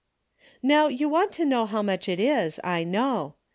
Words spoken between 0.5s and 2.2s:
"Now you want to know how much it